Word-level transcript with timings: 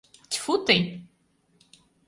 Тьфу, 0.31 0.53
тый! 0.65 0.81